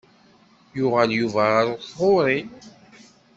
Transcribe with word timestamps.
Yuɣal 0.77 1.09
Yuba 1.17 1.43
ɣer 1.55 1.67
tɣuri. 1.89 2.39